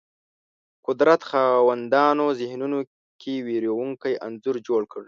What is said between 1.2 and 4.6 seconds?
خاوندانو ذهنونو کې وېرونکی انځور